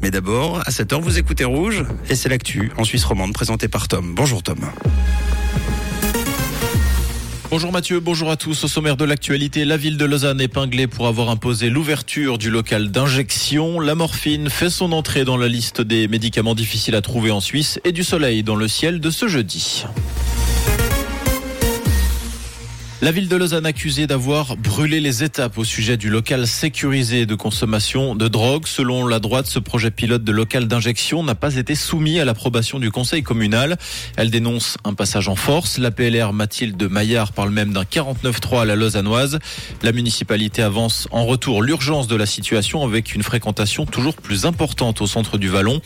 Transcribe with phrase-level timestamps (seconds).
[0.00, 3.88] Mais d'abord, à 7h, vous écoutez Rouge et c'est l'actu en Suisse romande présenté par
[3.88, 4.14] Tom.
[4.14, 4.58] Bonjour Tom.
[7.50, 8.64] Bonjour Mathieu, bonjour à tous.
[8.64, 12.90] Au sommaire de l'actualité, la ville de Lausanne épinglée pour avoir imposé l'ouverture du local
[12.90, 13.78] d'injection.
[13.78, 17.80] La morphine fait son entrée dans la liste des médicaments difficiles à trouver en Suisse
[17.84, 19.84] et du soleil dans le ciel de ce jeudi.
[23.04, 27.34] La ville de Lausanne accusée d'avoir brûlé les étapes au sujet du local sécurisé de
[27.34, 28.66] consommation de drogue.
[28.66, 32.78] Selon la droite, ce projet pilote de local d'injection n'a pas été soumis à l'approbation
[32.78, 33.76] du conseil communal.
[34.16, 35.76] Elle dénonce un passage en force.
[35.76, 39.38] La PLR Mathilde Maillard parle même d'un 49-3 à la Lausannoise.
[39.82, 45.02] La municipalité avance en retour l'urgence de la situation avec une fréquentation toujours plus importante
[45.02, 45.82] au centre du Vallon.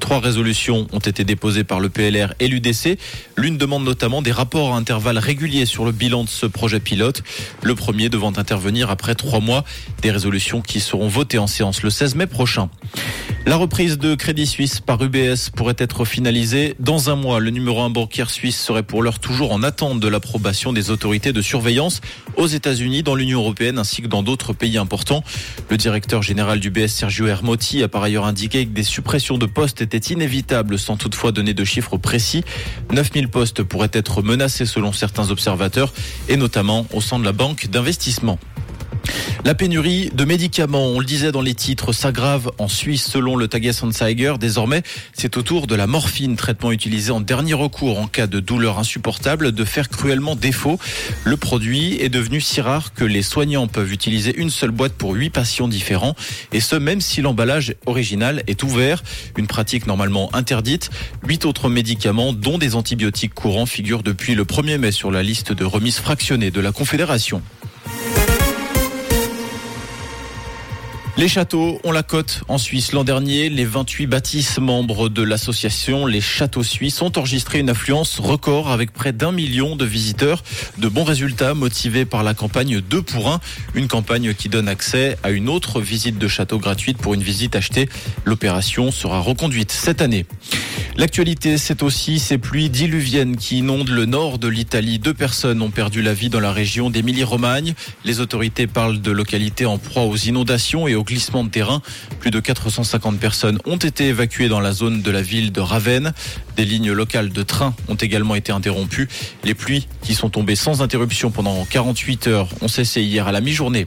[0.00, 2.98] Trois résolutions ont été déposées par le PLR et l'UDC.
[3.38, 7.22] L'une demande notamment des rapports à intervalles réguliers sur le bilan de ce projet pilote.
[7.62, 9.64] Le premier devant intervenir après trois mois.
[10.02, 12.68] Des résolutions qui seront votées en séance le 16 mai prochain.
[13.48, 17.40] La reprise de Crédit Suisse par UBS pourrait être finalisée dans un mois.
[17.40, 21.32] Le numéro un bancaire suisse serait pour l'heure toujours en attente de l'approbation des autorités
[21.32, 22.02] de surveillance
[22.36, 25.24] aux États-Unis, dans l'Union européenne ainsi que dans d'autres pays importants.
[25.70, 29.46] Le directeur général du BS, Sergio Hermotti, a par ailleurs indiqué que des suppressions de
[29.46, 32.44] postes étaient inévitables sans toutefois donner de chiffres précis.
[32.92, 35.94] 9000 postes pourraient être menacés selon certains observateurs
[36.28, 38.38] et notamment au sein de la banque d'investissement.
[39.44, 43.46] La pénurie de médicaments, on le disait dans les titres, s'aggrave en Suisse selon le
[43.46, 44.34] Tagesanzeiger.
[44.38, 48.40] Désormais, c'est au tour de la morphine, traitement utilisé en dernier recours en cas de
[48.40, 50.78] douleur insupportable, de faire cruellement défaut.
[51.24, 55.14] Le produit est devenu si rare que les soignants peuvent utiliser une seule boîte pour
[55.14, 56.16] huit patients différents,
[56.52, 59.04] et ce même si l'emballage original est ouvert,
[59.36, 60.90] une pratique normalement interdite.
[61.26, 65.52] Huit autres médicaments, dont des antibiotiques courants, figurent depuis le 1er mai sur la liste
[65.52, 67.40] de remises fractionnées de la Confédération.
[71.18, 72.92] Les châteaux ont la cote en Suisse.
[72.92, 78.20] L'an dernier, les 28 bâtisses membres de l'association Les Châteaux Suisses ont enregistré une affluence
[78.20, 80.44] record avec près d'un million de visiteurs.
[80.76, 83.40] De bons résultats motivés par la campagne 2 pour 1,
[83.74, 87.56] une campagne qui donne accès à une autre visite de château gratuite pour une visite
[87.56, 87.88] achetée.
[88.24, 90.24] L'opération sera reconduite cette année.
[90.98, 94.98] L'actualité, c'est aussi ces pluies diluviennes qui inondent le nord de l'Italie.
[94.98, 97.74] Deux personnes ont perdu la vie dans la région d'Émilie-Romagne.
[98.04, 101.82] Les autorités parlent de localités en proie aux inondations et aux glissements de terrain.
[102.18, 106.14] Plus de 450 personnes ont été évacuées dans la zone de la ville de Ravenne.
[106.58, 109.08] Des lignes locales de train ont également été interrompues.
[109.44, 113.40] Les pluies qui sont tombées sans interruption pendant 48 heures ont cessé hier à la
[113.40, 113.86] mi-journée.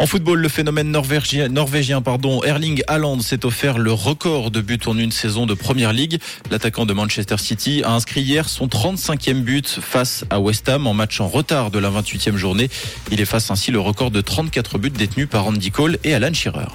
[0.00, 4.80] En football, le phénomène norvégien, norvégien pardon, Erling Haaland s'est offert le record de buts
[4.86, 6.18] en une saison de Première Ligue.
[6.50, 10.94] L'attaquant de Manchester City a inscrit hier son 35e but face à West Ham en
[10.94, 12.68] match en retard de la 28e journée.
[13.12, 16.66] Il efface ainsi le record de 34 buts détenus par Andy Cole et Alan Shearer.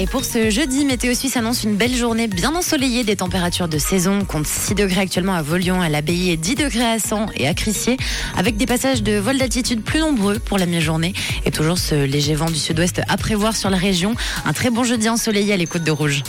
[0.00, 3.78] Et pour ce jeudi, Météo Suisse annonce une belle journée bien ensoleillée, des températures de
[3.78, 4.24] saison.
[4.24, 7.54] compte 6 degrés actuellement à Volion, à l'Abbaye et 10 degrés à Sens et à
[7.54, 7.96] Crissier,
[8.36, 11.14] avec des passages de vol d'altitude plus nombreux pour la mi-journée.
[11.46, 14.14] Et toujours ce léger vent du sud-ouest à prévoir sur la région.
[14.44, 16.22] Un très bon jeudi ensoleillé à l'écoute de Rouge.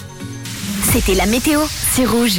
[0.91, 2.38] C'était la météo, c'est Rouge.